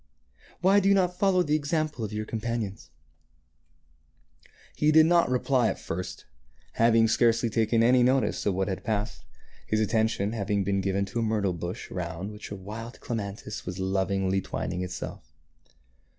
Why 0.61 0.79
do 0.79 0.89
you 0.89 0.95
not 0.95 1.19
follow 1.19 1.43
the 1.43 1.53
example 1.55 2.03
of 2.03 2.11
your 2.11 2.25
com 2.25 2.39
panions?" 2.41 2.89
He 4.75 4.91
did 4.91 5.05
not 5.05 5.29
reply 5.29 5.67
at 5.67 5.77
first, 5.77 6.25
having 6.71 7.07
scarcely 7.07 7.51
taken 7.51 7.83
any 7.83 8.01
notice 8.01 8.47
of 8.47 8.55
what 8.55 8.67
had 8.67 8.83
passed, 8.83 9.25
his 9.67 9.79
attention 9.79 10.31
having 10.31 10.63
been 10.63 10.81
given 10.81 11.05
to 11.05 11.19
a 11.19 11.21
myrtle 11.21 11.53
bush 11.53 11.91
around 11.91 12.31
which 12.31 12.49
a 12.49 12.55
wild 12.55 12.99
clematis 12.99 13.63
was 13.67 13.77
lovingly 13.77 14.41
twining 14.41 14.81
itself. 14.81 15.35